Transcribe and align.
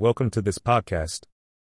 Welcome 0.00 0.30
to 0.30 0.40
this 0.40 0.56
podcast. 0.56 1.24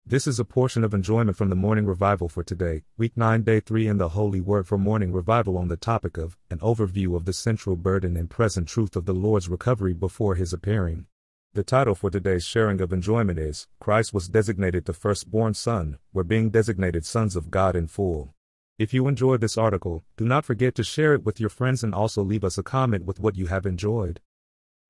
This 0.07 0.27
is 0.27 0.41
a 0.41 0.45
portion 0.47 0.85
of 0.85 0.95
enjoyment 0.95 1.37
from 1.37 1.51
the 1.51 1.55
morning 1.55 1.85
revival 1.85 2.31
for 2.31 2.43
today, 2.43 2.83
week 2.97 3.15
9, 3.15 3.43
day 3.43 3.61
3 3.61 3.89
in 3.89 3.99
the 3.99 4.09
Holy 4.09 4.41
Word 4.41 4.67
for 4.67 4.79
morning 4.79 5.13
revival 5.13 5.59
on 5.59 5.69
the 5.69 5.77
topic 5.77 6.17
of 6.17 6.39
an 6.49 6.59
overview 6.61 7.15
of 7.15 7.27
the 7.27 7.35
central 7.35 7.77
burden 7.77 8.17
and 8.17 8.31
present 8.31 8.69
truth 8.69 8.97
of 8.97 9.05
the 9.05 9.13
Lord's 9.13 9.51
recovery 9.51 9.93
before 9.93 10.35
his 10.35 10.55
appearing. 10.55 11.05
The 11.53 11.63
title 11.63 11.95
for 11.95 12.09
today's 12.09 12.47
sharing 12.47 12.81
of 12.81 12.91
enjoyment 12.91 13.39
is 13.39 13.69
Christ 13.81 14.15
was 14.15 14.29
designated 14.29 14.87
the 14.87 14.95
firstborn 14.95 15.53
son, 15.53 15.99
we're 16.15 16.23
being 16.23 16.49
designated 16.49 17.05
sons 17.05 17.37
of 17.37 17.51
God 17.51 17.77
in 17.77 17.87
full. 17.87 18.33
If 18.79 18.95
you 18.95 19.09
enjoyed 19.09 19.43
this 19.43 19.59
article, 19.59 20.05
do 20.17 20.25
not 20.25 20.47
forget 20.47 20.75
to 20.77 20.85
share 20.85 21.13
it 21.13 21.27
with 21.27 21.39
your 21.39 21.51
friends 21.51 21.85
and 21.85 21.95
also 21.95 22.23
leave 22.23 22.45
us 22.45 22.57
a 22.57 22.63
comment 22.63 23.05
with 23.05 23.21
what 23.21 23.37
you 23.37 23.49
have 23.49 23.67
enjoyed. 23.67 24.23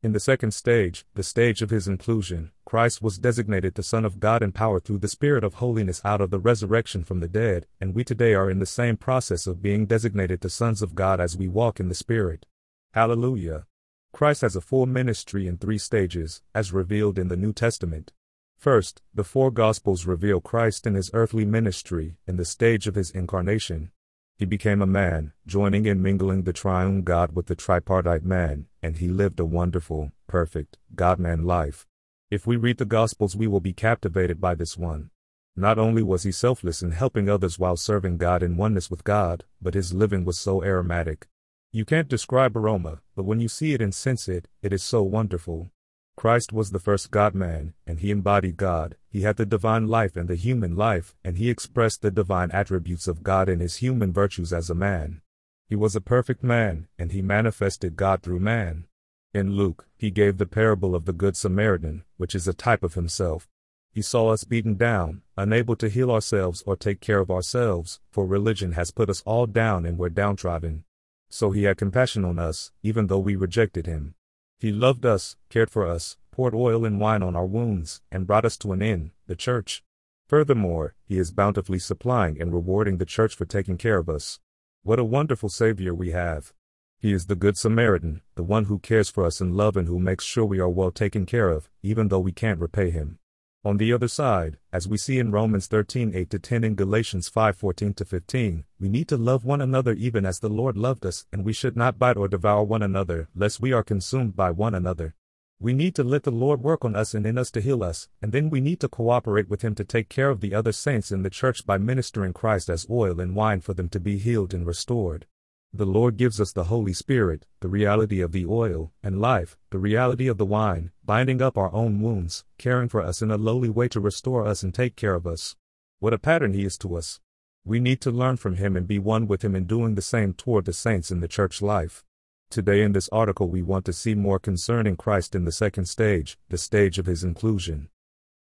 In 0.02 0.10
the 0.10 0.18
second 0.18 0.50
stage, 0.50 1.06
the 1.14 1.22
stage 1.22 1.62
of 1.62 1.70
his 1.70 1.86
inclusion, 1.86 2.50
Christ 2.64 3.02
was 3.02 3.18
designated 3.18 3.76
the 3.76 3.84
Son 3.84 4.04
of 4.04 4.18
God 4.18 4.42
in 4.42 4.50
power 4.50 4.80
through 4.80 4.98
the 4.98 5.06
Spirit 5.06 5.44
of 5.44 5.54
holiness 5.54 6.00
out 6.04 6.20
of 6.20 6.30
the 6.30 6.40
resurrection 6.40 7.04
from 7.04 7.20
the 7.20 7.28
dead, 7.28 7.66
and 7.80 7.94
we 7.94 8.02
today 8.02 8.34
are 8.34 8.50
in 8.50 8.58
the 8.58 8.66
same 8.66 8.96
process 8.96 9.46
of 9.46 9.62
being 9.62 9.86
designated 9.86 10.40
the 10.40 10.50
sons 10.50 10.82
of 10.82 10.96
God 10.96 11.20
as 11.20 11.36
we 11.36 11.46
walk 11.46 11.78
in 11.78 11.88
the 11.88 11.94
Spirit. 11.94 12.46
Hallelujah. 12.94 13.66
Christ 14.12 14.40
has 14.40 14.56
a 14.56 14.60
full 14.60 14.86
ministry 14.86 15.46
in 15.46 15.56
three 15.56 15.78
stages, 15.78 16.42
as 16.52 16.72
revealed 16.72 17.16
in 17.16 17.28
the 17.28 17.36
New 17.36 17.52
Testament. 17.52 18.10
First, 18.58 19.02
the 19.14 19.22
four 19.22 19.52
Gospels 19.52 20.04
reveal 20.04 20.40
Christ 20.40 20.84
in 20.84 20.94
his 20.94 21.12
earthly 21.14 21.44
ministry 21.44 22.16
in 22.26 22.38
the 22.38 22.44
stage 22.44 22.88
of 22.88 22.96
his 22.96 23.12
incarnation. 23.12 23.92
He 24.38 24.44
became 24.44 24.82
a 24.82 24.86
man, 24.86 25.32
joining 25.46 25.86
and 25.86 26.02
mingling 26.02 26.42
the 26.42 26.52
triune 26.52 27.02
God 27.02 27.36
with 27.36 27.46
the 27.46 27.54
tripartite 27.54 28.24
man, 28.24 28.66
and 28.82 28.96
he 28.96 29.08
lived 29.08 29.38
a 29.38 29.44
wonderful, 29.44 30.12
perfect, 30.26 30.78
God 30.94 31.18
man 31.18 31.44
life. 31.44 31.86
If 32.30 32.46
we 32.46 32.56
read 32.56 32.78
the 32.78 32.84
Gospels, 32.84 33.36
we 33.36 33.46
will 33.46 33.60
be 33.60 33.72
captivated 33.72 34.40
by 34.40 34.54
this 34.54 34.76
one. 34.76 35.10
Not 35.54 35.78
only 35.78 36.02
was 36.02 36.22
he 36.22 36.32
selfless 36.32 36.82
in 36.82 36.92
helping 36.92 37.28
others 37.28 37.58
while 37.58 37.76
serving 37.76 38.16
God 38.16 38.42
in 38.42 38.56
oneness 38.56 38.90
with 38.90 39.04
God, 39.04 39.44
but 39.60 39.74
his 39.74 39.92
living 39.92 40.24
was 40.24 40.38
so 40.38 40.64
aromatic. 40.64 41.28
You 41.72 41.84
can't 41.84 42.08
describe 42.08 42.56
aroma, 42.56 43.00
but 43.14 43.24
when 43.24 43.38
you 43.38 43.48
see 43.48 43.74
it 43.74 43.82
and 43.82 43.94
sense 43.94 44.28
it, 44.28 44.48
it 44.62 44.72
is 44.72 44.82
so 44.82 45.02
wonderful. 45.02 45.70
Christ 46.16 46.52
was 46.52 46.70
the 46.70 46.78
first 46.78 47.10
God 47.10 47.34
man, 47.34 47.74
and 47.86 48.00
he 48.00 48.10
embodied 48.10 48.56
God. 48.56 48.96
He 49.12 49.20
had 49.20 49.36
the 49.36 49.44
divine 49.44 49.88
life 49.88 50.16
and 50.16 50.26
the 50.26 50.36
human 50.36 50.74
life, 50.74 51.14
and 51.22 51.36
he 51.36 51.50
expressed 51.50 52.00
the 52.00 52.10
divine 52.10 52.50
attributes 52.50 53.06
of 53.06 53.22
God 53.22 53.46
in 53.46 53.60
his 53.60 53.76
human 53.76 54.10
virtues 54.10 54.54
as 54.54 54.70
a 54.70 54.74
man. 54.74 55.20
He 55.68 55.76
was 55.76 55.94
a 55.94 56.00
perfect 56.00 56.42
man, 56.42 56.88
and 56.98 57.12
he 57.12 57.20
manifested 57.20 57.94
God 57.94 58.22
through 58.22 58.40
man. 58.40 58.86
In 59.34 59.52
Luke, 59.52 59.86
he 59.98 60.10
gave 60.10 60.38
the 60.38 60.46
parable 60.46 60.94
of 60.94 61.04
the 61.04 61.12
Good 61.12 61.36
Samaritan, 61.36 62.04
which 62.16 62.34
is 62.34 62.48
a 62.48 62.54
type 62.54 62.82
of 62.82 62.94
himself. 62.94 63.50
He 63.92 64.00
saw 64.00 64.30
us 64.30 64.44
beaten 64.44 64.76
down, 64.76 65.20
unable 65.36 65.76
to 65.76 65.90
heal 65.90 66.10
ourselves 66.10 66.62
or 66.64 66.74
take 66.74 67.00
care 67.00 67.18
of 67.18 67.30
ourselves, 67.30 68.00
for 68.10 68.26
religion 68.26 68.72
has 68.72 68.90
put 68.90 69.10
us 69.10 69.22
all 69.26 69.44
down 69.44 69.84
and 69.84 69.98
we're 69.98 70.08
downtrodden. 70.08 70.84
So 71.28 71.50
he 71.50 71.64
had 71.64 71.76
compassion 71.76 72.24
on 72.24 72.38
us, 72.38 72.72
even 72.82 73.08
though 73.08 73.18
we 73.18 73.36
rejected 73.36 73.84
him. 73.84 74.14
He 74.58 74.72
loved 74.72 75.04
us, 75.04 75.36
cared 75.50 75.68
for 75.68 75.86
us, 75.86 76.16
poured 76.32 76.54
oil 76.54 76.84
and 76.84 76.98
wine 76.98 77.22
on 77.22 77.36
our 77.36 77.46
wounds, 77.46 78.00
and 78.10 78.26
brought 78.26 78.44
us 78.44 78.56
to 78.56 78.72
an 78.72 78.82
inn, 78.82 79.12
the 79.28 79.36
church. 79.36 79.84
Furthermore, 80.26 80.94
he 81.04 81.18
is 81.18 81.30
bountifully 81.30 81.78
supplying 81.78 82.40
and 82.40 82.52
rewarding 82.52 82.96
the 82.96 83.06
church 83.06 83.36
for 83.36 83.44
taking 83.44 83.76
care 83.76 83.98
of 83.98 84.08
us. 84.08 84.40
What 84.82 84.98
a 84.98 85.04
wonderful 85.04 85.50
Savior 85.50 85.94
we 85.94 86.10
have. 86.10 86.52
He 86.98 87.12
is 87.12 87.26
the 87.26 87.36
Good 87.36 87.58
Samaritan, 87.58 88.22
the 88.34 88.42
one 88.42 88.64
who 88.64 88.78
cares 88.78 89.10
for 89.10 89.24
us 89.24 89.40
in 89.40 89.54
love 89.54 89.76
and 89.76 89.86
who 89.86 89.98
makes 90.00 90.24
sure 90.24 90.44
we 90.44 90.58
are 90.58 90.68
well 90.68 90.90
taken 90.90 91.26
care 91.26 91.50
of, 91.50 91.68
even 91.82 92.08
though 92.08 92.18
we 92.18 92.32
can't 92.32 92.60
repay 92.60 92.90
him. 92.90 93.18
On 93.64 93.76
the 93.76 93.92
other 93.92 94.08
side, 94.08 94.58
as 94.72 94.88
we 94.88 94.96
see 94.96 95.20
in 95.20 95.30
Romans 95.30 95.66
13 95.68 96.12
8 96.14 96.30
to 96.30 96.38
10 96.40 96.64
and 96.64 96.76
Galatians 96.76 97.28
5 97.28 97.56
14 97.56 97.94
to 97.94 98.04
15, 98.04 98.64
we 98.80 98.88
need 98.88 99.06
to 99.08 99.16
love 99.16 99.44
one 99.44 99.60
another 99.60 99.92
even 99.92 100.26
as 100.26 100.40
the 100.40 100.48
Lord 100.48 100.76
loved 100.76 101.06
us, 101.06 101.26
and 101.30 101.44
we 101.44 101.52
should 101.52 101.76
not 101.76 101.98
bite 101.98 102.16
or 102.16 102.26
devour 102.26 102.64
one 102.64 102.82
another, 102.82 103.28
lest 103.36 103.60
we 103.60 103.72
are 103.72 103.84
consumed 103.84 104.34
by 104.34 104.50
one 104.50 104.74
another. 104.74 105.14
We 105.62 105.72
need 105.72 105.94
to 105.94 106.02
let 106.02 106.24
the 106.24 106.32
Lord 106.32 106.60
work 106.60 106.84
on 106.84 106.96
us 106.96 107.14
and 107.14 107.24
in 107.24 107.38
us 107.38 107.48
to 107.52 107.60
heal 107.60 107.84
us, 107.84 108.08
and 108.20 108.32
then 108.32 108.50
we 108.50 108.60
need 108.60 108.80
to 108.80 108.88
cooperate 108.88 109.48
with 109.48 109.62
Him 109.62 109.76
to 109.76 109.84
take 109.84 110.08
care 110.08 110.28
of 110.28 110.40
the 110.40 110.56
other 110.56 110.72
saints 110.72 111.12
in 111.12 111.22
the 111.22 111.30
church 111.30 111.64
by 111.64 111.78
ministering 111.78 112.32
Christ 112.32 112.68
as 112.68 112.84
oil 112.90 113.20
and 113.20 113.36
wine 113.36 113.60
for 113.60 113.72
them 113.72 113.88
to 113.90 114.00
be 114.00 114.18
healed 114.18 114.52
and 114.52 114.66
restored. 114.66 115.24
The 115.72 115.86
Lord 115.86 116.16
gives 116.16 116.40
us 116.40 116.50
the 116.50 116.64
Holy 116.64 116.92
Spirit, 116.92 117.46
the 117.60 117.68
reality 117.68 118.20
of 118.20 118.32
the 118.32 118.44
oil 118.44 118.90
and 119.04 119.20
life, 119.20 119.56
the 119.70 119.78
reality 119.78 120.26
of 120.26 120.36
the 120.36 120.44
wine, 120.44 120.90
binding 121.04 121.40
up 121.40 121.56
our 121.56 121.72
own 121.72 122.00
wounds, 122.00 122.44
caring 122.58 122.88
for 122.88 123.00
us 123.00 123.22
in 123.22 123.30
a 123.30 123.38
lowly 123.38 123.68
way 123.68 123.86
to 123.90 124.00
restore 124.00 124.44
us 124.44 124.64
and 124.64 124.74
take 124.74 124.96
care 124.96 125.14
of 125.14 125.28
us. 125.28 125.54
What 126.00 126.12
a 126.12 126.18
pattern 126.18 126.54
He 126.54 126.64
is 126.64 126.76
to 126.78 126.96
us. 126.96 127.20
We 127.64 127.78
need 127.78 128.00
to 128.00 128.10
learn 128.10 128.36
from 128.36 128.56
Him 128.56 128.76
and 128.76 128.88
be 128.88 128.98
one 128.98 129.28
with 129.28 129.44
Him 129.44 129.54
in 129.54 129.66
doing 129.66 129.94
the 129.94 130.02
same 130.02 130.32
toward 130.32 130.64
the 130.64 130.72
saints 130.72 131.12
in 131.12 131.20
the 131.20 131.28
church 131.28 131.62
life. 131.62 132.02
Today 132.52 132.82
in 132.82 132.92
this 132.92 133.08
article 133.08 133.48
we 133.48 133.62
want 133.62 133.86
to 133.86 133.94
see 133.94 134.14
more 134.14 134.38
concerning 134.38 134.94
Christ 134.94 135.34
in 135.34 135.46
the 135.46 135.52
second 135.52 135.86
stage, 135.86 136.36
the 136.50 136.58
stage 136.58 136.98
of 136.98 137.06
His 137.06 137.24
inclusion. 137.24 137.88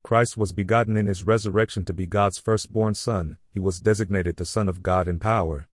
Christ 0.04 0.36
was 0.36 0.52
begotten 0.52 0.98
in 0.98 1.06
His 1.06 1.26
resurrection 1.26 1.86
to 1.86 1.94
be 1.94 2.06
God's 2.06 2.38
firstborn 2.38 2.96
Son, 2.96 3.38
He 3.54 3.60
was 3.62 3.80
designated 3.80 4.36
the 4.36 4.44
Son 4.44 4.68
of 4.68 4.84
God 4.84 5.08
in 5.08 5.18
power. 5.18 5.70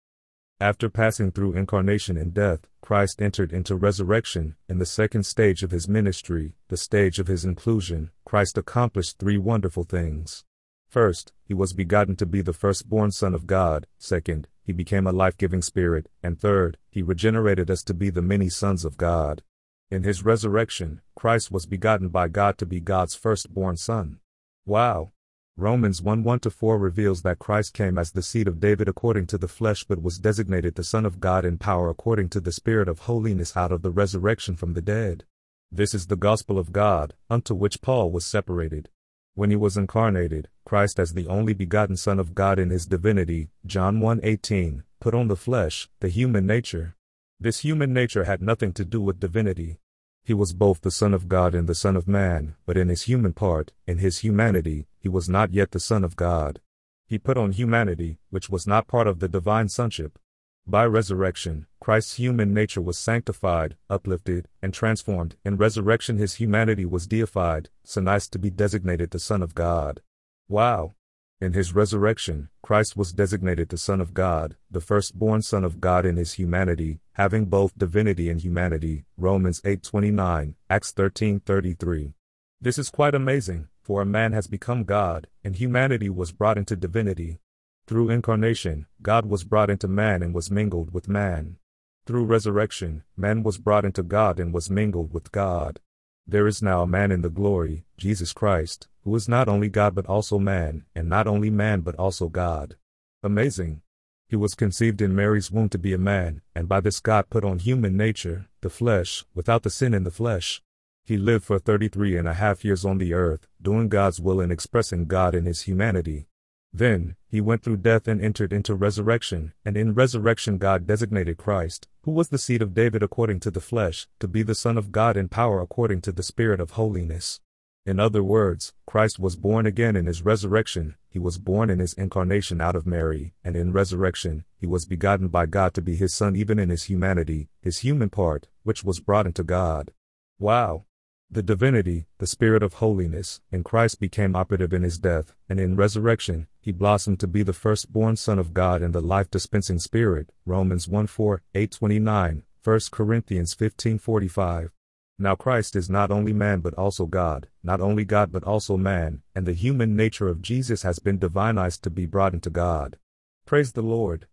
After 0.58 0.88
passing 0.88 1.30
through 1.30 1.52
incarnation 1.52 2.16
and 2.16 2.32
death, 2.32 2.60
Christ 2.80 3.20
entered 3.20 3.52
into 3.52 3.76
resurrection. 3.76 4.56
In 4.66 4.78
the 4.78 4.86
second 4.86 5.26
stage 5.26 5.62
of 5.62 5.70
his 5.70 5.86
ministry, 5.86 6.54
the 6.68 6.78
stage 6.78 7.18
of 7.18 7.26
his 7.26 7.44
inclusion, 7.44 8.12
Christ 8.24 8.56
accomplished 8.56 9.18
three 9.18 9.36
wonderful 9.36 9.84
things. 9.84 10.42
First, 10.88 11.34
he 11.44 11.52
was 11.52 11.74
begotten 11.74 12.16
to 12.16 12.24
be 12.24 12.40
the 12.40 12.54
firstborn 12.54 13.10
Son 13.10 13.34
of 13.34 13.46
God. 13.46 13.86
Second, 13.98 14.48
he 14.66 14.72
became 14.72 15.06
a 15.06 15.12
life 15.12 15.38
giving 15.38 15.62
Spirit. 15.62 16.08
And 16.24 16.36
third, 16.36 16.76
he 16.90 17.00
regenerated 17.00 17.70
us 17.70 17.84
to 17.84 17.94
be 17.94 18.10
the 18.10 18.20
many 18.20 18.48
sons 18.48 18.84
of 18.84 18.96
God. 18.96 19.44
In 19.92 20.02
his 20.02 20.24
resurrection, 20.24 21.02
Christ 21.14 21.52
was 21.52 21.66
begotten 21.66 22.08
by 22.08 22.26
God 22.26 22.58
to 22.58 22.66
be 22.66 22.80
God's 22.80 23.14
firstborn 23.14 23.76
Son. 23.76 24.18
Wow! 24.64 25.12
Romans 25.56 26.02
1 26.02 26.24
1 26.24 26.40
4 26.40 26.78
reveals 26.78 27.22
that 27.22 27.38
Christ 27.38 27.72
came 27.72 27.96
as 27.96 28.10
the 28.10 28.22
seed 28.22 28.48
of 28.48 28.58
David 28.58 28.88
according 28.88 29.28
to 29.28 29.38
the 29.38 29.46
flesh 29.46 29.84
but 29.84 30.02
was 30.02 30.18
designated 30.18 30.74
the 30.74 30.82
Son 30.82 31.06
of 31.06 31.20
God 31.20 31.44
in 31.44 31.58
power 31.58 31.88
according 31.88 32.30
to 32.30 32.40
the 32.40 32.50
Spirit 32.50 32.88
of 32.88 32.98
holiness 33.00 33.56
out 33.56 33.70
of 33.70 33.82
the 33.82 33.92
resurrection 33.92 34.56
from 34.56 34.74
the 34.74 34.82
dead. 34.82 35.24
This 35.70 35.94
is 35.94 36.08
the 36.08 36.16
gospel 36.16 36.58
of 36.58 36.72
God, 36.72 37.14
unto 37.30 37.54
which 37.54 37.80
Paul 37.80 38.10
was 38.10 38.26
separated. 38.26 38.88
When 39.36 39.50
he 39.50 39.56
was 39.56 39.76
incarnated, 39.76 40.48
Christ 40.64 40.98
as 40.98 41.12
the 41.12 41.26
only 41.26 41.52
begotten 41.52 41.98
Son 41.98 42.18
of 42.18 42.34
God 42.34 42.58
in 42.58 42.70
his 42.70 42.86
divinity, 42.86 43.50
John 43.66 44.00
1 44.00 44.20
18, 44.22 44.82
put 44.98 45.12
on 45.12 45.28
the 45.28 45.36
flesh, 45.36 45.90
the 46.00 46.08
human 46.08 46.46
nature. 46.46 46.96
This 47.38 47.58
human 47.58 47.92
nature 47.92 48.24
had 48.24 48.40
nothing 48.40 48.72
to 48.72 48.84
do 48.86 48.98
with 48.98 49.20
divinity. 49.20 49.76
He 50.24 50.32
was 50.32 50.54
both 50.54 50.80
the 50.80 50.90
Son 50.90 51.12
of 51.12 51.28
God 51.28 51.54
and 51.54 51.68
the 51.68 51.74
Son 51.74 51.96
of 51.96 52.08
Man, 52.08 52.56
but 52.64 52.78
in 52.78 52.88
his 52.88 53.02
human 53.02 53.34
part, 53.34 53.72
in 53.86 53.98
his 53.98 54.20
humanity, 54.20 54.86
he 54.98 55.10
was 55.10 55.28
not 55.28 55.52
yet 55.52 55.72
the 55.72 55.80
Son 55.80 56.02
of 56.02 56.16
God. 56.16 56.62
He 57.06 57.18
put 57.18 57.36
on 57.36 57.52
humanity, 57.52 58.18
which 58.30 58.48
was 58.48 58.66
not 58.66 58.88
part 58.88 59.06
of 59.06 59.20
the 59.20 59.28
divine 59.28 59.68
sonship. 59.68 60.18
By 60.68 60.84
resurrection, 60.84 61.66
Christ's 61.78 62.16
human 62.16 62.52
nature 62.52 62.80
was 62.80 62.98
sanctified, 62.98 63.76
uplifted, 63.88 64.48
and 64.60 64.74
transformed. 64.74 65.36
In 65.44 65.56
resurrection, 65.56 66.18
his 66.18 66.34
humanity 66.34 66.84
was 66.84 67.06
deified, 67.06 67.68
so 67.84 68.00
nice 68.00 68.26
to 68.30 68.38
be 68.40 68.50
designated 68.50 69.12
the 69.12 69.20
Son 69.20 69.44
of 69.44 69.54
God. 69.54 70.00
Wow! 70.48 70.96
In 71.40 71.52
his 71.52 71.72
resurrection, 71.72 72.48
Christ 72.62 72.96
was 72.96 73.12
designated 73.12 73.68
the 73.68 73.78
Son 73.78 74.00
of 74.00 74.12
God, 74.12 74.56
the 74.68 74.80
firstborn 74.80 75.42
Son 75.42 75.62
of 75.62 75.80
God 75.80 76.04
in 76.04 76.16
his 76.16 76.32
humanity, 76.32 76.98
having 77.12 77.44
both 77.44 77.78
divinity 77.78 78.28
and 78.28 78.40
humanity. 78.40 79.04
Romans 79.16 79.60
8:29, 79.64 80.56
Acts 80.68 80.90
13:33. 80.90 82.14
This 82.60 82.76
is 82.76 82.90
quite 82.90 83.14
amazing, 83.14 83.68
for 83.82 84.02
a 84.02 84.06
man 84.06 84.32
has 84.32 84.48
become 84.48 84.82
God, 84.82 85.28
and 85.44 85.54
humanity 85.54 86.10
was 86.10 86.32
brought 86.32 86.58
into 86.58 86.74
divinity. 86.74 87.38
Through 87.86 88.10
incarnation, 88.10 88.86
God 89.00 89.26
was 89.26 89.44
brought 89.44 89.70
into 89.70 89.86
man 89.86 90.20
and 90.22 90.34
was 90.34 90.50
mingled 90.50 90.92
with 90.92 91.08
man. 91.08 91.56
Through 92.04 92.24
resurrection, 92.24 93.04
man 93.16 93.44
was 93.44 93.58
brought 93.58 93.84
into 93.84 94.02
God 94.02 94.40
and 94.40 94.52
was 94.52 94.68
mingled 94.68 95.12
with 95.12 95.30
God. 95.30 95.78
There 96.26 96.48
is 96.48 96.60
now 96.60 96.82
a 96.82 96.86
man 96.86 97.12
in 97.12 97.22
the 97.22 97.30
glory, 97.30 97.84
Jesus 97.96 98.32
Christ, 98.32 98.88
who 99.04 99.14
is 99.14 99.28
not 99.28 99.48
only 99.48 99.68
God 99.68 99.94
but 99.94 100.06
also 100.06 100.40
man, 100.40 100.84
and 100.96 101.08
not 101.08 101.28
only 101.28 101.48
man 101.48 101.82
but 101.82 101.94
also 101.94 102.28
God. 102.28 102.74
Amazing. 103.22 103.82
He 104.28 104.34
was 104.34 104.56
conceived 104.56 105.00
in 105.00 105.14
Mary's 105.14 105.52
womb 105.52 105.68
to 105.68 105.78
be 105.78 105.92
a 105.92 105.98
man, 105.98 106.42
and 106.56 106.68
by 106.68 106.80
this 106.80 106.98
God 106.98 107.30
put 107.30 107.44
on 107.44 107.60
human 107.60 107.96
nature, 107.96 108.48
the 108.62 108.70
flesh, 108.70 109.24
without 109.32 109.62
the 109.62 109.70
sin 109.70 109.94
in 109.94 110.02
the 110.02 110.10
flesh. 110.10 110.60
He 111.04 111.16
lived 111.16 111.44
for 111.44 111.60
thirty-three 111.60 112.16
and 112.16 112.26
a 112.26 112.34
half 112.34 112.64
years 112.64 112.84
on 112.84 112.98
the 112.98 113.14
earth, 113.14 113.46
doing 113.62 113.88
God's 113.88 114.18
will 114.18 114.40
and 114.40 114.50
expressing 114.50 115.04
God 115.04 115.36
in 115.36 115.44
his 115.44 115.62
humanity. 115.62 116.26
Then, 116.72 117.16
he 117.28 117.40
went 117.40 117.62
through 117.62 117.78
death 117.78 118.06
and 118.06 118.20
entered 118.20 118.52
into 118.52 118.74
resurrection, 118.74 119.52
and 119.64 119.76
in 119.76 119.94
resurrection 119.94 120.58
God 120.58 120.86
designated 120.86 121.38
Christ, 121.38 121.88
who 122.02 122.10
was 122.10 122.28
the 122.28 122.38
seed 122.38 122.60
of 122.60 122.74
David 122.74 123.02
according 123.02 123.40
to 123.40 123.50
the 123.50 123.60
flesh, 123.60 124.08
to 124.20 124.28
be 124.28 124.42
the 124.42 124.54
Son 124.54 124.76
of 124.76 124.92
God 124.92 125.16
in 125.16 125.28
power 125.28 125.60
according 125.60 126.02
to 126.02 126.12
the 126.12 126.22
Spirit 126.22 126.60
of 126.60 126.72
holiness. 126.72 127.40
In 127.86 128.00
other 128.00 128.22
words, 128.22 128.74
Christ 128.84 129.18
was 129.20 129.36
born 129.36 129.64
again 129.64 129.94
in 129.94 130.06
his 130.06 130.22
resurrection, 130.22 130.96
he 131.08 131.20
was 131.20 131.38
born 131.38 131.70
in 131.70 131.78
his 131.78 131.94
incarnation 131.94 132.60
out 132.60 132.74
of 132.74 132.86
Mary, 132.86 133.32
and 133.44 133.54
in 133.54 133.72
resurrection, 133.72 134.44
he 134.58 134.66
was 134.66 134.84
begotten 134.84 135.28
by 135.28 135.46
God 135.46 135.72
to 135.74 135.80
be 135.80 135.94
his 135.94 136.12
son 136.12 136.34
even 136.34 136.58
in 136.58 136.68
his 136.68 136.84
humanity, 136.84 137.48
his 137.62 137.78
human 137.78 138.10
part, 138.10 138.48
which 138.64 138.82
was 138.82 138.98
brought 138.98 139.24
into 139.24 139.44
God. 139.44 139.92
Wow! 140.38 140.84
The 141.28 141.42
divinity, 141.42 142.06
the 142.18 142.26
spirit 142.26 142.62
of 142.62 142.74
holiness, 142.74 143.40
in 143.50 143.64
Christ 143.64 143.98
became 143.98 144.36
operative 144.36 144.72
in 144.72 144.82
his 144.82 144.98
death, 144.98 145.34
and 145.48 145.58
in 145.58 145.74
resurrection, 145.74 146.46
he 146.60 146.70
blossomed 146.70 147.18
to 147.20 147.26
be 147.26 147.42
the 147.42 147.52
firstborn 147.52 148.14
Son 148.14 148.38
of 148.38 148.54
God 148.54 148.80
and 148.80 148.94
the 148.94 149.00
life 149.00 149.28
dispensing 149.28 149.80
Spirit. 149.80 150.30
Romans 150.44 150.86
1 150.86 151.08
4, 151.08 151.42
8 151.52 151.70
29, 151.72 152.42
1 152.62 152.80
Corinthians 152.92 153.54
15 153.54 153.98
45. 153.98 154.70
Now 155.18 155.34
Christ 155.34 155.74
is 155.74 155.90
not 155.90 156.10
only 156.12 156.32
man 156.32 156.60
but 156.60 156.74
also 156.74 157.06
God, 157.06 157.48
not 157.62 157.80
only 157.80 158.04
God 158.04 158.30
but 158.30 158.44
also 158.44 158.76
man, 158.76 159.22
and 159.34 159.46
the 159.46 159.52
human 159.52 159.96
nature 159.96 160.28
of 160.28 160.42
Jesus 160.42 160.82
has 160.82 161.00
been 161.00 161.18
divinized 161.18 161.80
to 161.82 161.90
be 161.90 162.06
brought 162.06 162.34
into 162.34 162.50
God. 162.50 162.98
Praise 163.46 163.72
the 163.72 163.82
Lord. 163.82 164.26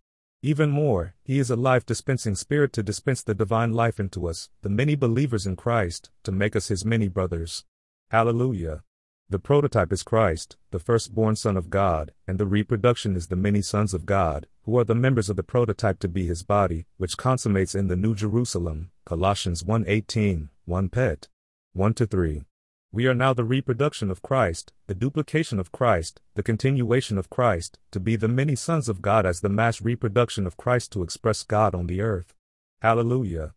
Even 0.44 0.68
more, 0.68 1.14
he 1.22 1.38
is 1.38 1.48
a 1.48 1.56
life 1.56 1.86
dispensing 1.86 2.34
spirit 2.34 2.70
to 2.74 2.82
dispense 2.82 3.22
the 3.22 3.34
divine 3.34 3.72
life 3.72 3.98
into 3.98 4.28
us, 4.28 4.50
the 4.60 4.68
many 4.68 4.94
believers 4.94 5.46
in 5.46 5.56
Christ, 5.56 6.10
to 6.22 6.30
make 6.30 6.54
us 6.54 6.68
his 6.68 6.84
many 6.84 7.08
brothers. 7.08 7.64
Hallelujah. 8.10 8.82
The 9.30 9.38
prototype 9.38 9.90
is 9.90 10.02
Christ, 10.02 10.58
the 10.70 10.78
firstborn 10.78 11.36
Son 11.36 11.56
of 11.56 11.70
God, 11.70 12.12
and 12.28 12.38
the 12.38 12.44
reproduction 12.44 13.16
is 13.16 13.28
the 13.28 13.36
many 13.36 13.62
sons 13.62 13.94
of 13.94 14.04
God, 14.04 14.46
who 14.64 14.76
are 14.76 14.84
the 14.84 14.94
members 14.94 15.30
of 15.30 15.36
the 15.36 15.42
prototype 15.42 15.98
to 16.00 16.08
be 16.08 16.26
his 16.26 16.42
body, 16.42 16.84
which 16.98 17.16
consummates 17.16 17.74
in 17.74 17.88
the 17.88 17.96
New 17.96 18.14
Jerusalem. 18.14 18.90
Colossians 19.06 19.64
1:18, 19.64 20.50
1 20.66 20.88
Pet. 20.90 21.28
1 21.72 21.94
to 21.94 22.06
3. 22.06 22.42
We 22.94 23.08
are 23.08 23.14
now 23.14 23.34
the 23.34 23.42
reproduction 23.42 24.08
of 24.08 24.22
Christ, 24.22 24.72
the 24.86 24.94
duplication 24.94 25.58
of 25.58 25.72
Christ, 25.72 26.20
the 26.34 26.44
continuation 26.44 27.18
of 27.18 27.28
Christ, 27.28 27.80
to 27.90 27.98
be 27.98 28.14
the 28.14 28.28
many 28.28 28.54
sons 28.54 28.88
of 28.88 29.02
God 29.02 29.26
as 29.26 29.40
the 29.40 29.48
mass 29.48 29.80
reproduction 29.80 30.46
of 30.46 30.56
Christ 30.56 30.92
to 30.92 31.02
express 31.02 31.42
God 31.42 31.74
on 31.74 31.88
the 31.88 32.00
earth. 32.00 32.34
Hallelujah. 32.82 33.54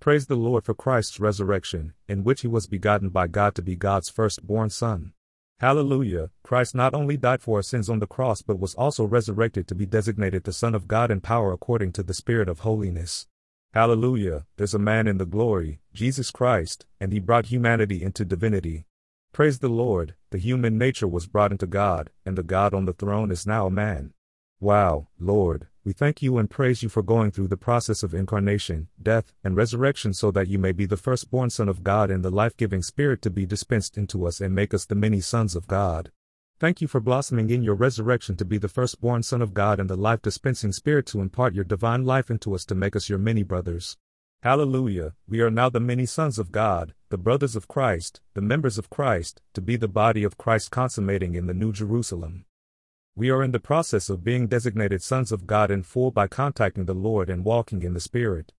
Praise 0.00 0.26
the 0.26 0.36
Lord 0.36 0.66
for 0.66 0.74
Christ's 0.74 1.18
resurrection, 1.18 1.94
in 2.08 2.24
which 2.24 2.42
he 2.42 2.46
was 2.46 2.66
begotten 2.66 3.08
by 3.08 3.26
God 3.26 3.54
to 3.54 3.62
be 3.62 3.74
God's 3.74 4.10
firstborn 4.10 4.68
Son. 4.68 5.14
Hallelujah! 5.60 6.28
Christ 6.42 6.74
not 6.74 6.92
only 6.92 7.16
died 7.16 7.40
for 7.40 7.56
our 7.56 7.62
sins 7.62 7.88
on 7.88 8.00
the 8.00 8.06
cross 8.06 8.42
but 8.42 8.60
was 8.60 8.74
also 8.74 9.06
resurrected 9.06 9.66
to 9.68 9.74
be 9.74 9.86
designated 9.86 10.44
the 10.44 10.52
Son 10.52 10.74
of 10.74 10.86
God 10.86 11.10
in 11.10 11.22
power 11.22 11.54
according 11.54 11.92
to 11.92 12.02
the 12.02 12.12
Spirit 12.12 12.50
of 12.50 12.58
holiness. 12.58 13.28
Hallelujah! 13.74 14.46
There's 14.56 14.74
a 14.74 14.78
man 14.78 15.06
in 15.06 15.18
the 15.18 15.26
glory, 15.26 15.80
Jesus 15.92 16.30
Christ, 16.30 16.86
and 16.98 17.12
he 17.12 17.18
brought 17.18 17.46
humanity 17.46 18.02
into 18.02 18.24
divinity. 18.24 18.86
Praise 19.32 19.58
the 19.58 19.68
Lord, 19.68 20.14
the 20.30 20.38
human 20.38 20.78
nature 20.78 21.06
was 21.06 21.26
brought 21.26 21.52
into 21.52 21.66
God, 21.66 22.10
and 22.24 22.36
the 22.36 22.42
God 22.42 22.72
on 22.72 22.86
the 22.86 22.94
throne 22.94 23.30
is 23.30 23.46
now 23.46 23.66
a 23.66 23.70
man. 23.70 24.14
Wow, 24.58 25.08
Lord, 25.20 25.68
we 25.84 25.92
thank 25.92 26.22
you 26.22 26.38
and 26.38 26.50
praise 26.50 26.82
you 26.82 26.88
for 26.88 27.02
going 27.02 27.30
through 27.30 27.48
the 27.48 27.56
process 27.56 28.02
of 28.02 28.14
incarnation, 28.14 28.88
death, 29.00 29.32
and 29.44 29.54
resurrection 29.54 30.12
so 30.12 30.30
that 30.30 30.48
you 30.48 30.58
may 30.58 30.72
be 30.72 30.86
the 30.86 30.96
firstborn 30.96 31.50
Son 31.50 31.68
of 31.68 31.84
God 31.84 32.10
and 32.10 32.24
the 32.24 32.30
life 32.30 32.56
giving 32.56 32.82
Spirit 32.82 33.22
to 33.22 33.30
be 33.30 33.46
dispensed 33.46 33.96
into 33.96 34.26
us 34.26 34.40
and 34.40 34.54
make 34.54 34.74
us 34.74 34.86
the 34.86 34.94
many 34.94 35.20
sons 35.20 35.54
of 35.54 35.68
God. 35.68 36.10
Thank 36.60 36.80
you 36.80 36.88
for 36.88 36.98
blossoming 36.98 37.50
in 37.50 37.62
your 37.62 37.76
resurrection 37.76 38.34
to 38.34 38.44
be 38.44 38.58
the 38.58 38.66
firstborn 38.66 39.22
Son 39.22 39.40
of 39.40 39.54
God 39.54 39.78
and 39.78 39.88
the 39.88 39.94
life 39.94 40.22
dispensing 40.22 40.72
Spirit 40.72 41.06
to 41.06 41.20
impart 41.20 41.54
your 41.54 41.62
divine 41.62 42.04
life 42.04 42.32
into 42.32 42.52
us 42.52 42.64
to 42.64 42.74
make 42.74 42.96
us 42.96 43.08
your 43.08 43.20
many 43.20 43.44
brothers. 43.44 43.96
Hallelujah, 44.42 45.12
we 45.28 45.40
are 45.40 45.52
now 45.52 45.68
the 45.68 45.78
many 45.78 46.04
sons 46.04 46.36
of 46.36 46.50
God, 46.50 46.94
the 47.10 47.16
brothers 47.16 47.54
of 47.54 47.68
Christ, 47.68 48.20
the 48.34 48.40
members 48.40 48.76
of 48.76 48.90
Christ, 48.90 49.40
to 49.54 49.60
be 49.60 49.76
the 49.76 49.86
body 49.86 50.24
of 50.24 50.36
Christ 50.36 50.72
consummating 50.72 51.36
in 51.36 51.46
the 51.46 51.54
New 51.54 51.72
Jerusalem. 51.72 52.44
We 53.14 53.30
are 53.30 53.44
in 53.44 53.52
the 53.52 53.60
process 53.60 54.10
of 54.10 54.24
being 54.24 54.48
designated 54.48 55.00
sons 55.00 55.30
of 55.30 55.46
God 55.46 55.70
in 55.70 55.84
full 55.84 56.10
by 56.10 56.26
contacting 56.26 56.86
the 56.86 56.92
Lord 56.92 57.30
and 57.30 57.44
walking 57.44 57.84
in 57.84 57.94
the 57.94 58.00
Spirit. 58.00 58.52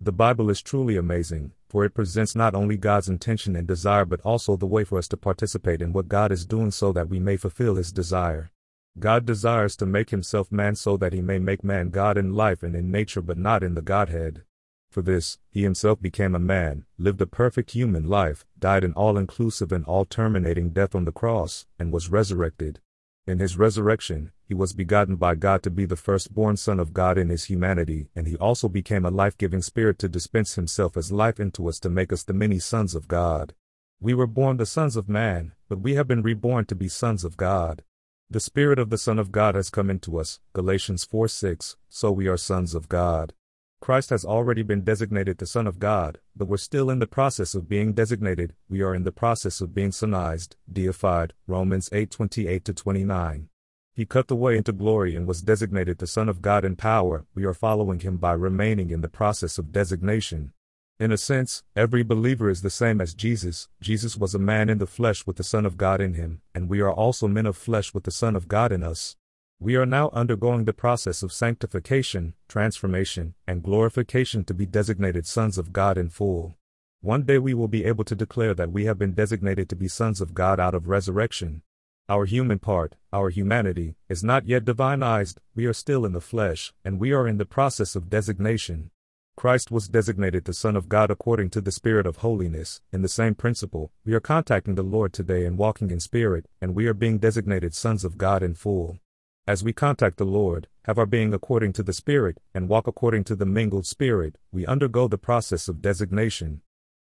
The 0.00 0.12
Bible 0.12 0.50
is 0.50 0.62
truly 0.62 0.96
amazing, 0.96 1.50
for 1.74 1.84
it 1.84 1.92
presents 1.92 2.36
not 2.36 2.54
only 2.54 2.76
God's 2.76 3.08
intention 3.08 3.56
and 3.56 3.66
desire 3.66 4.04
but 4.04 4.20
also 4.20 4.56
the 4.56 4.64
way 4.64 4.84
for 4.84 4.96
us 4.96 5.08
to 5.08 5.16
participate 5.16 5.82
in 5.82 5.92
what 5.92 6.06
God 6.06 6.30
is 6.30 6.46
doing 6.46 6.70
so 6.70 6.92
that 6.92 7.08
we 7.08 7.18
may 7.18 7.36
fulfill 7.36 7.74
His 7.74 7.90
desire. 7.90 8.52
God 8.96 9.26
desires 9.26 9.74
to 9.78 9.84
make 9.84 10.10
Himself 10.10 10.52
man 10.52 10.76
so 10.76 10.96
that 10.96 11.12
He 11.12 11.20
may 11.20 11.40
make 11.40 11.64
man 11.64 11.90
God 11.90 12.16
in 12.16 12.32
life 12.32 12.62
and 12.62 12.76
in 12.76 12.92
nature 12.92 13.20
but 13.20 13.38
not 13.38 13.64
in 13.64 13.74
the 13.74 13.82
Godhead. 13.82 14.44
For 14.88 15.02
this, 15.02 15.40
He 15.50 15.64
Himself 15.64 16.00
became 16.00 16.36
a 16.36 16.38
man, 16.38 16.84
lived 16.96 17.20
a 17.20 17.26
perfect 17.26 17.72
human 17.72 18.06
life, 18.06 18.46
died 18.56 18.84
an 18.84 18.92
all 18.92 19.18
inclusive 19.18 19.72
and 19.72 19.84
all 19.84 20.04
terminating 20.04 20.70
death 20.70 20.94
on 20.94 21.06
the 21.06 21.10
cross, 21.10 21.66
and 21.76 21.92
was 21.92 22.08
resurrected. 22.08 22.78
In 23.26 23.40
his 23.40 23.58
resurrection, 23.58 24.30
he 24.46 24.54
was 24.54 24.72
begotten 24.72 25.16
by 25.16 25.34
God 25.34 25.62
to 25.62 25.70
be 25.70 25.86
the 25.86 25.96
firstborn 25.96 26.56
Son 26.56 26.78
of 26.78 26.92
God 26.92 27.16
in 27.16 27.30
his 27.30 27.44
humanity, 27.44 28.08
and 28.14 28.26
he 28.26 28.36
also 28.36 28.68
became 28.68 29.04
a 29.04 29.10
life 29.10 29.38
giving 29.38 29.62
Spirit 29.62 29.98
to 30.00 30.08
dispense 30.08 30.54
himself 30.54 30.96
as 30.96 31.10
life 31.10 31.40
into 31.40 31.68
us 31.68 31.78
to 31.80 31.88
make 31.88 32.12
us 32.12 32.22
the 32.22 32.34
many 32.34 32.58
sons 32.58 32.94
of 32.94 33.08
God. 33.08 33.54
We 34.00 34.12
were 34.12 34.26
born 34.26 34.58
the 34.58 34.66
sons 34.66 34.96
of 34.96 35.08
man, 35.08 35.52
but 35.68 35.80
we 35.80 35.94
have 35.94 36.06
been 36.06 36.22
reborn 36.22 36.66
to 36.66 36.74
be 36.74 36.88
sons 36.88 37.24
of 37.24 37.36
God. 37.36 37.82
The 38.28 38.40
Spirit 38.40 38.78
of 38.78 38.90
the 38.90 38.98
Son 38.98 39.18
of 39.18 39.32
God 39.32 39.54
has 39.54 39.70
come 39.70 39.88
into 39.88 40.18
us, 40.18 40.40
Galatians 40.52 41.04
4 41.04 41.28
6, 41.28 41.76
so 41.88 42.12
we 42.12 42.26
are 42.26 42.36
sons 42.36 42.74
of 42.74 42.88
God. 42.88 43.32
Christ 43.80 44.10
has 44.10 44.24
already 44.24 44.62
been 44.62 44.82
designated 44.82 45.38
the 45.38 45.46
Son 45.46 45.66
of 45.66 45.78
God, 45.78 46.18
but 46.34 46.48
we're 46.48 46.56
still 46.56 46.90
in 46.90 47.00
the 47.00 47.06
process 47.06 47.54
of 47.54 47.68
being 47.68 47.92
designated. 47.92 48.54
We 48.68 48.80
are 48.80 48.94
in 48.94 49.04
the 49.04 49.12
process 49.12 49.60
of 49.60 49.74
being 49.74 49.90
sonized, 49.90 50.56
deified. 50.72 51.34
Romans 51.46 51.90
8:28 51.92 52.64
to 52.64 52.72
29. 52.72 53.50
He 53.96 54.04
cut 54.04 54.26
the 54.26 54.34
way 54.34 54.56
into 54.56 54.72
glory 54.72 55.14
and 55.14 55.24
was 55.24 55.40
designated 55.40 55.98
the 55.98 56.08
Son 56.08 56.28
of 56.28 56.42
God 56.42 56.64
in 56.64 56.74
power. 56.74 57.26
We 57.32 57.44
are 57.44 57.54
following 57.54 58.00
him 58.00 58.16
by 58.16 58.32
remaining 58.32 58.90
in 58.90 59.02
the 59.02 59.08
process 59.08 59.56
of 59.56 59.70
designation. 59.70 60.52
In 60.98 61.12
a 61.12 61.16
sense, 61.16 61.62
every 61.76 62.02
believer 62.02 62.50
is 62.50 62.62
the 62.62 62.70
same 62.70 63.00
as 63.00 63.14
Jesus. 63.14 63.68
Jesus 63.80 64.16
was 64.16 64.34
a 64.34 64.38
man 64.40 64.68
in 64.68 64.78
the 64.78 64.86
flesh 64.88 65.28
with 65.28 65.36
the 65.36 65.44
Son 65.44 65.64
of 65.64 65.76
God 65.76 66.00
in 66.00 66.14
him, 66.14 66.40
and 66.52 66.68
we 66.68 66.80
are 66.80 66.90
also 66.90 67.28
men 67.28 67.46
of 67.46 67.56
flesh 67.56 67.94
with 67.94 68.02
the 68.02 68.10
Son 68.10 68.34
of 68.34 68.48
God 68.48 68.72
in 68.72 68.82
us. 68.82 69.16
We 69.60 69.76
are 69.76 69.86
now 69.86 70.10
undergoing 70.12 70.64
the 70.64 70.72
process 70.72 71.22
of 71.22 71.32
sanctification, 71.32 72.34
transformation, 72.48 73.34
and 73.46 73.62
glorification 73.62 74.42
to 74.46 74.54
be 74.54 74.66
designated 74.66 75.24
sons 75.24 75.56
of 75.56 75.72
God 75.72 75.96
in 75.96 76.10
full. 76.10 76.56
One 77.00 77.22
day 77.22 77.38
we 77.38 77.54
will 77.54 77.68
be 77.68 77.84
able 77.84 78.04
to 78.04 78.16
declare 78.16 78.54
that 78.54 78.72
we 78.72 78.86
have 78.86 78.98
been 78.98 79.12
designated 79.12 79.68
to 79.68 79.76
be 79.76 79.86
sons 79.86 80.20
of 80.20 80.34
God 80.34 80.58
out 80.58 80.74
of 80.74 80.88
resurrection. 80.88 81.62
Our 82.06 82.26
human 82.26 82.58
part, 82.58 82.96
our 83.14 83.30
humanity, 83.30 83.96
is 84.10 84.22
not 84.22 84.46
yet 84.46 84.66
divinized, 84.66 85.38
we 85.54 85.64
are 85.64 85.72
still 85.72 86.04
in 86.04 86.12
the 86.12 86.20
flesh, 86.20 86.74
and 86.84 87.00
we 87.00 87.12
are 87.12 87.26
in 87.26 87.38
the 87.38 87.46
process 87.46 87.96
of 87.96 88.10
designation. 88.10 88.90
Christ 89.36 89.70
was 89.70 89.88
designated 89.88 90.44
the 90.44 90.52
Son 90.52 90.76
of 90.76 90.90
God 90.90 91.10
according 91.10 91.48
to 91.50 91.62
the 91.62 91.72
Spirit 91.72 92.04
of 92.06 92.18
holiness. 92.18 92.82
In 92.92 93.00
the 93.00 93.08
same 93.08 93.34
principle, 93.34 93.90
we 94.04 94.12
are 94.12 94.20
contacting 94.20 94.74
the 94.74 94.82
Lord 94.82 95.14
today 95.14 95.46
and 95.46 95.56
walking 95.56 95.90
in 95.90 95.98
Spirit, 95.98 96.44
and 96.60 96.74
we 96.74 96.86
are 96.86 96.92
being 96.92 97.16
designated 97.16 97.74
sons 97.74 98.04
of 98.04 98.18
God 98.18 98.42
in 98.42 98.54
full. 98.54 98.98
As 99.46 99.64
we 99.64 99.72
contact 99.72 100.18
the 100.18 100.26
Lord, 100.26 100.68
have 100.84 100.98
our 100.98 101.06
being 101.06 101.32
according 101.32 101.72
to 101.72 101.82
the 101.82 101.94
Spirit, 101.94 102.36
and 102.52 102.68
walk 102.68 102.86
according 102.86 103.24
to 103.24 103.34
the 103.34 103.46
mingled 103.46 103.86
Spirit, 103.86 104.36
we 104.52 104.66
undergo 104.66 105.08
the 105.08 105.16
process 105.16 105.68
of 105.68 105.80
designation. 105.80 106.60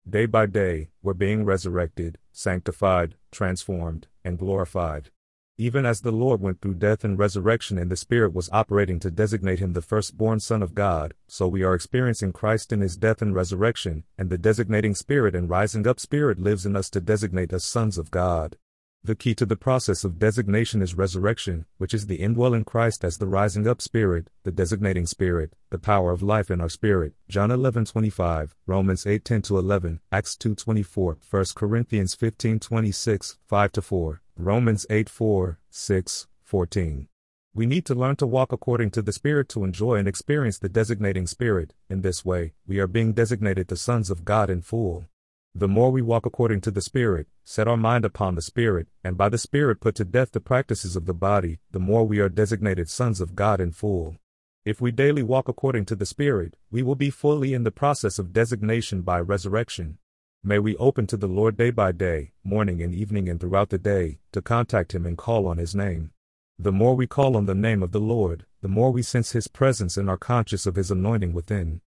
Day 0.07 0.27
by 0.27 0.45
day, 0.45 0.89
we're 1.01 1.15
being 1.15 1.43
resurrected, 1.43 2.19
sanctified, 2.31 3.15
transformed, 3.31 4.07
and 4.23 4.37
glorified. 4.37 5.09
Even 5.57 5.85
as 5.85 6.01
the 6.01 6.11
Lord 6.11 6.41
went 6.41 6.59
through 6.59 6.75
death 6.75 7.03
and 7.03 7.19
resurrection 7.19 7.77
and 7.77 7.91
the 7.91 7.95
Spirit 7.95 8.33
was 8.33 8.49
operating 8.51 8.99
to 9.01 9.11
designate 9.11 9.59
him 9.59 9.73
the 9.73 9.81
firstborn 9.81 10.39
Son 10.39 10.63
of 10.63 10.73
God, 10.73 11.13
so 11.27 11.47
we 11.47 11.61
are 11.61 11.75
experiencing 11.75 12.33
Christ 12.33 12.73
in 12.73 12.81
his 12.81 12.97
death 12.97 13.21
and 13.21 13.35
resurrection, 13.35 14.03
and 14.17 14.29
the 14.29 14.37
designating 14.37 14.95
Spirit 14.95 15.35
and 15.35 15.49
rising 15.49 15.85
up 15.85 15.99
Spirit 15.99 16.39
lives 16.39 16.65
in 16.65 16.75
us 16.75 16.89
to 16.89 17.01
designate 17.01 17.53
us 17.53 17.63
sons 17.63 17.97
of 17.97 18.09
God. 18.09 18.57
The 19.03 19.15
key 19.15 19.33
to 19.35 19.47
the 19.47 19.55
process 19.55 20.03
of 20.03 20.19
designation 20.19 20.79
is 20.79 20.93
resurrection, 20.93 21.65
which 21.79 21.91
is 21.91 22.05
the 22.05 22.17
indwelling 22.17 22.63
Christ 22.63 23.03
as 23.03 23.17
the 23.17 23.25
rising 23.25 23.67
up 23.67 23.81
spirit, 23.81 24.29
the 24.43 24.51
designating 24.51 25.07
spirit, 25.07 25.55
the 25.71 25.79
power 25.79 26.11
of 26.11 26.21
life 26.21 26.51
in 26.51 26.61
our 26.61 26.69
spirit. 26.69 27.13
John 27.27 27.49
11:25, 27.49 28.53
Romans 28.67 29.07
8:10 29.07 29.41
to 29.45 29.57
11, 29.57 30.01
Acts 30.11 30.37
2:24, 30.37 31.17
1 31.19 31.55
Corinthians 31.55 32.13
15:26, 32.13 33.39
5 33.47 33.71
to 33.71 33.81
4, 33.81 34.21
Romans 34.37 34.85
8:4, 34.87 35.57
6, 35.71 36.27
14. 36.43 37.07
We 37.55 37.65
need 37.65 37.87
to 37.87 37.95
learn 37.95 38.17
to 38.17 38.27
walk 38.27 38.51
according 38.51 38.91
to 38.91 39.01
the 39.01 39.11
Spirit 39.11 39.49
to 39.49 39.63
enjoy 39.63 39.95
and 39.95 40.07
experience 40.07 40.59
the 40.59 40.69
designating 40.69 41.25
Spirit. 41.25 41.73
In 41.89 42.01
this 42.01 42.23
way, 42.23 42.53
we 42.67 42.79
are 42.79 42.85
being 42.85 43.13
designated 43.13 43.67
the 43.67 43.77
sons 43.77 44.11
of 44.11 44.25
God 44.25 44.51
in 44.51 44.61
full. 44.61 45.07
The 45.53 45.67
more 45.67 45.91
we 45.91 46.01
walk 46.01 46.25
according 46.25 46.61
to 46.61 46.71
the 46.71 46.81
Spirit, 46.81 47.27
set 47.43 47.67
our 47.67 47.75
mind 47.75 48.05
upon 48.05 48.35
the 48.35 48.41
Spirit, 48.41 48.87
and 49.03 49.17
by 49.17 49.27
the 49.27 49.37
Spirit 49.37 49.81
put 49.81 49.95
to 49.95 50.05
death 50.05 50.31
the 50.31 50.39
practices 50.39 50.95
of 50.95 51.05
the 51.05 51.13
body, 51.13 51.59
the 51.71 51.79
more 51.79 52.07
we 52.07 52.19
are 52.19 52.29
designated 52.29 52.89
sons 52.89 53.19
of 53.19 53.35
God 53.35 53.59
in 53.59 53.73
full. 53.73 54.15
If 54.63 54.79
we 54.79 54.91
daily 54.91 55.23
walk 55.23 55.49
according 55.49 55.85
to 55.85 55.95
the 55.95 56.05
Spirit, 56.05 56.55
we 56.71 56.81
will 56.81 56.95
be 56.95 57.09
fully 57.09 57.53
in 57.53 57.63
the 57.63 57.69
process 57.69 58.17
of 58.17 58.31
designation 58.31 59.01
by 59.01 59.19
resurrection. 59.19 59.97
May 60.41 60.57
we 60.57 60.77
open 60.77 61.05
to 61.07 61.17
the 61.17 61.27
Lord 61.27 61.57
day 61.57 61.69
by 61.69 61.91
day, 61.91 62.31
morning 62.45 62.81
and 62.81 62.95
evening 62.95 63.27
and 63.27 63.39
throughout 63.39 63.71
the 63.71 63.77
day, 63.77 64.19
to 64.31 64.41
contact 64.41 64.95
Him 64.95 65.05
and 65.05 65.17
call 65.17 65.47
on 65.47 65.57
His 65.57 65.75
name. 65.75 66.11
The 66.57 66.71
more 66.71 66.95
we 66.95 67.07
call 67.07 67.35
on 67.35 67.45
the 67.45 67.53
name 67.53 67.83
of 67.83 67.91
the 67.91 67.99
Lord, 67.99 68.45
the 68.61 68.69
more 68.69 68.91
we 68.91 69.01
sense 69.01 69.33
His 69.33 69.49
presence 69.49 69.97
and 69.97 70.09
are 70.09 70.17
conscious 70.17 70.65
of 70.65 70.75
His 70.77 70.91
anointing 70.91 71.33
within. 71.33 71.81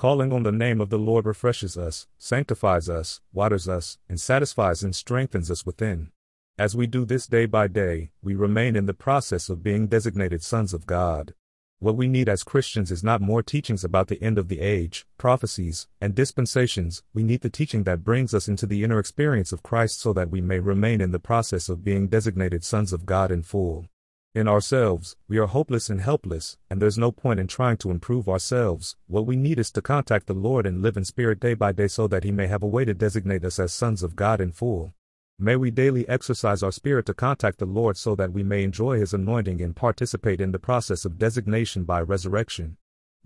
Calling 0.00 0.32
on 0.32 0.44
the 0.44 0.50
name 0.50 0.80
of 0.80 0.88
the 0.88 0.98
Lord 0.98 1.26
refreshes 1.26 1.76
us, 1.76 2.06
sanctifies 2.16 2.88
us, 2.88 3.20
waters 3.34 3.68
us, 3.68 3.98
and 4.08 4.18
satisfies 4.18 4.82
and 4.82 4.96
strengthens 4.96 5.50
us 5.50 5.66
within. 5.66 6.10
As 6.58 6.74
we 6.74 6.86
do 6.86 7.04
this 7.04 7.26
day 7.26 7.44
by 7.44 7.68
day, 7.68 8.12
we 8.22 8.34
remain 8.34 8.76
in 8.76 8.86
the 8.86 8.94
process 8.94 9.50
of 9.50 9.62
being 9.62 9.88
designated 9.88 10.42
sons 10.42 10.72
of 10.72 10.86
God. 10.86 11.34
What 11.80 11.98
we 11.98 12.08
need 12.08 12.30
as 12.30 12.44
Christians 12.44 12.90
is 12.90 13.04
not 13.04 13.20
more 13.20 13.42
teachings 13.42 13.84
about 13.84 14.08
the 14.08 14.22
end 14.22 14.38
of 14.38 14.48
the 14.48 14.60
age, 14.60 15.04
prophecies, 15.18 15.86
and 16.00 16.14
dispensations, 16.14 17.02
we 17.12 17.22
need 17.22 17.42
the 17.42 17.50
teaching 17.50 17.84
that 17.84 18.02
brings 18.02 18.32
us 18.32 18.48
into 18.48 18.64
the 18.64 18.82
inner 18.82 19.00
experience 19.00 19.52
of 19.52 19.62
Christ 19.62 20.00
so 20.00 20.14
that 20.14 20.30
we 20.30 20.40
may 20.40 20.60
remain 20.60 21.02
in 21.02 21.10
the 21.10 21.18
process 21.18 21.68
of 21.68 21.84
being 21.84 22.08
designated 22.08 22.64
sons 22.64 22.94
of 22.94 23.04
God 23.04 23.30
in 23.30 23.42
full. 23.42 23.84
In 24.32 24.46
ourselves, 24.46 25.16
we 25.26 25.38
are 25.38 25.48
hopeless 25.48 25.90
and 25.90 26.00
helpless, 26.00 26.56
and 26.70 26.80
there's 26.80 26.96
no 26.96 27.10
point 27.10 27.40
in 27.40 27.48
trying 27.48 27.78
to 27.78 27.90
improve 27.90 28.28
ourselves. 28.28 28.94
What 29.08 29.26
we 29.26 29.34
need 29.34 29.58
is 29.58 29.72
to 29.72 29.82
contact 29.82 30.28
the 30.28 30.34
Lord 30.34 30.66
and 30.66 30.80
live 30.80 30.96
in 30.96 31.04
spirit 31.04 31.40
day 31.40 31.54
by 31.54 31.72
day 31.72 31.88
so 31.88 32.06
that 32.06 32.22
He 32.22 32.30
may 32.30 32.46
have 32.46 32.62
a 32.62 32.68
way 32.68 32.84
to 32.84 32.94
designate 32.94 33.44
us 33.44 33.58
as 33.58 33.72
sons 33.72 34.04
of 34.04 34.14
God 34.14 34.40
in 34.40 34.52
full. 34.52 34.94
May 35.36 35.56
we 35.56 35.72
daily 35.72 36.08
exercise 36.08 36.62
our 36.62 36.70
spirit 36.70 37.06
to 37.06 37.14
contact 37.14 37.58
the 37.58 37.66
Lord 37.66 37.96
so 37.96 38.14
that 38.14 38.32
we 38.32 38.44
may 38.44 38.62
enjoy 38.62 39.00
His 39.00 39.12
anointing 39.12 39.60
and 39.60 39.74
participate 39.74 40.40
in 40.40 40.52
the 40.52 40.60
process 40.60 41.04
of 41.04 41.18
designation 41.18 41.82
by 41.82 42.00
resurrection. 42.00 42.76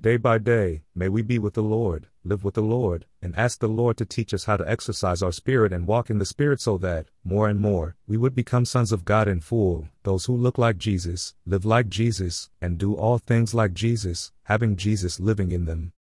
Day 0.00 0.16
by 0.16 0.38
day, 0.38 0.84
may 0.94 1.10
we 1.10 1.20
be 1.20 1.38
with 1.38 1.52
the 1.52 1.62
Lord, 1.62 2.06
live 2.24 2.42
with 2.42 2.54
the 2.54 2.62
Lord, 2.62 3.06
and 3.20 3.36
ask 3.36 3.60
the 3.60 3.68
Lord 3.68 3.96
to 3.98 4.04
teach 4.04 4.32
us 4.32 4.44
how 4.44 4.56
to 4.56 4.68
exercise 4.68 5.22
our 5.22 5.32
spirit 5.32 5.72
and 5.72 5.86
walk 5.86 6.10
in 6.10 6.18
the 6.18 6.24
Spirit 6.24 6.60
so 6.60 6.78
that, 6.78 7.06
more 7.22 7.48
and 7.48 7.60
more, 7.60 7.96
we 8.06 8.16
would 8.16 8.34
become 8.34 8.64
sons 8.64 8.92
of 8.92 9.04
God 9.04 9.28
in 9.28 9.40
full, 9.40 9.88
those 10.02 10.24
who 10.24 10.36
look 10.36 10.56
like 10.56 10.78
Jesus, 10.78 11.34
live 11.44 11.64
like 11.64 11.88
Jesus, 11.88 12.50
and 12.60 12.78
do 12.78 12.94
all 12.94 13.18
things 13.18 13.54
like 13.54 13.74
Jesus, 13.74 14.32
having 14.44 14.76
Jesus 14.76 15.20
living 15.20 15.52
in 15.52 15.66
them. 15.66 15.92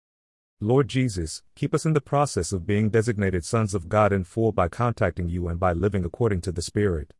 Lord 0.60 0.86
Jesus, 0.86 1.42
keep 1.56 1.74
us 1.74 1.84
in 1.84 1.92
the 1.92 2.00
process 2.00 2.52
of 2.52 2.66
being 2.66 2.88
designated 2.88 3.44
sons 3.44 3.74
of 3.74 3.88
God 3.88 4.12
in 4.12 4.22
full 4.22 4.52
by 4.52 4.68
contacting 4.68 5.28
you 5.28 5.48
and 5.48 5.58
by 5.58 5.72
living 5.72 6.04
according 6.04 6.40
to 6.42 6.52
the 6.52 6.62
Spirit. 6.62 7.12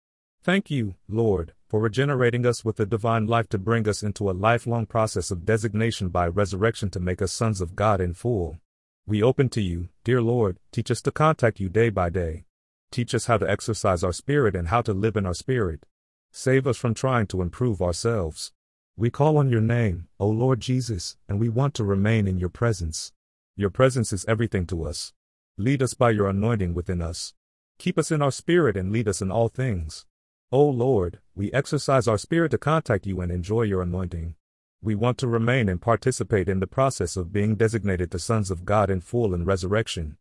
Thank 0.45 0.71
you, 0.71 0.95
Lord, 1.09 1.53
for 1.69 1.81
regenerating 1.81 2.47
us 2.47 2.65
with 2.65 2.77
the 2.77 2.87
divine 2.87 3.27
life 3.27 3.49
to 3.49 3.59
bring 3.59 3.89
us 3.89 4.03
into 4.03 4.31
a 4.31 4.33
lifelong 4.33 4.87
process 4.87 5.31
of 5.31 5.45
designation 5.45 6.09
by 6.09 6.27
resurrection 6.27 6.91
to 6.91 7.01
make 7.01 7.23
us 7.23 7.33
sons 7.33 7.61
of 7.61 7.75
God 7.75 8.01
in 8.01 8.15
full. 8.15 8.59
We 9.05 9.21
open 9.21 9.49
to 9.51 9.61
you, 9.61 9.89
dear 10.05 10.23
Lord, 10.23 10.61
teach 10.71 10.89
us 10.89 11.03
to 11.03 11.11
contact 11.11 11.59
you 11.59 11.69
day 11.69 11.91
by 11.91 12.09
day. 12.09 12.45
Teach 12.93 13.17
us 13.17 13.27
how 13.27 13.37
to 13.37 13.51
exercise 13.51 14.05
our 14.05 14.13
spirit 14.13 14.55
and 14.55 14.69
how 14.69 14.81
to 14.83 14.93
live 14.93 15.17
in 15.17 15.27
our 15.27 15.35
spirit. 15.35 15.87
Save 16.31 16.69
us 16.69 16.77
from 16.77 16.95
trying 16.95 17.27
to 17.29 17.43
improve 17.43 17.83
ourselves. 17.83 18.53
We 18.97 19.11
call 19.11 19.39
on 19.39 19.51
your 19.51 19.61
name, 19.61 20.07
O 20.21 20.29
Lord 20.29 20.61
Jesus, 20.61 21.17
and 21.29 21.41
we 21.41 21.49
want 21.49 21.75
to 21.75 21.85
remain 21.85 22.29
in 22.29 22.39
your 22.39 22.49
presence. 22.49 23.13
Your 23.57 23.71
presence 23.71 24.13
is 24.13 24.25
everything 24.27 24.67
to 24.67 24.85
us. 24.85 25.13
Lead 25.59 25.83
us 25.83 25.95
by 25.95 26.11
your 26.11 26.29
anointing 26.29 26.73
within 26.73 27.03
us. 27.03 27.35
Keep 27.79 27.99
us 27.99 28.13
in 28.13 28.23
our 28.23 28.31
spirit 28.31 28.77
and 28.77 28.93
lead 28.93 29.09
us 29.09 29.21
in 29.21 29.33
all 29.33 29.49
things. 29.49 30.07
O 30.53 30.65
Lord, 30.65 31.19
we 31.35 31.53
exercise 31.53 32.07
our 32.07 32.19
spirit 32.19 32.53
to 32.53 32.59
contact 32.59 33.07
you 33.07 33.21
and 33.21 33.33
enjoy 33.33 33.63
your 33.63 33.83
anointing. 33.83 34.37
We 34.85 34.97
want 34.97 35.17
to 35.19 35.29
remain 35.29 35.69
and 35.69 35.81
participate 35.81 36.49
in 36.49 36.59
the 36.59 36.67
process 36.67 37.17
of 37.17 37.33
being 37.33 37.55
designated 37.55 38.11
the 38.11 38.19
sons 38.19 38.51
of 38.51 38.65
God 38.65 38.91
in 38.91 39.01
full 39.01 39.33
and 39.33 39.47
resurrection. 39.47 40.11